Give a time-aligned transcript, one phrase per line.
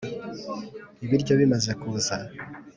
[1.05, 2.15] "ibiryo bimaza kuza